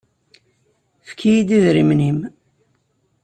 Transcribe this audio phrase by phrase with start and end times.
[1.03, 2.19] Efk-iyi-d idrimen-nnem.